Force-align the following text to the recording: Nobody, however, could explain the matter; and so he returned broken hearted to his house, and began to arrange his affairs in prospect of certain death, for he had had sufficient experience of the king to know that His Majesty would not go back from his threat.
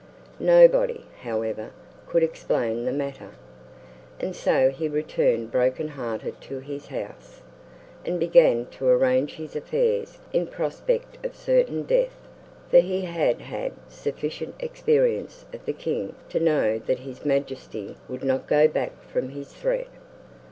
Nobody, 0.39 1.05
however, 1.21 1.69
could 2.07 2.23
explain 2.23 2.85
the 2.85 2.91
matter; 2.91 3.33
and 4.19 4.35
so 4.35 4.71
he 4.71 4.87
returned 4.89 5.51
broken 5.51 5.89
hearted 5.89 6.41
to 6.41 6.57
his 6.57 6.87
house, 6.87 7.43
and 8.03 8.19
began 8.19 8.65
to 8.71 8.87
arrange 8.87 9.35
his 9.35 9.55
affairs 9.55 10.17
in 10.33 10.47
prospect 10.47 11.23
of 11.23 11.35
certain 11.35 11.83
death, 11.83 12.17
for 12.71 12.79
he 12.79 13.01
had 13.01 13.41
had 13.41 13.73
sufficient 13.89 14.55
experience 14.59 15.45
of 15.53 15.63
the 15.65 15.71
king 15.73 16.15
to 16.29 16.39
know 16.39 16.79
that 16.79 17.01
His 17.01 17.23
Majesty 17.23 17.95
would 18.09 18.23
not 18.23 18.47
go 18.47 18.67
back 18.67 19.03
from 19.03 19.29
his 19.29 19.53
threat. 19.53 19.85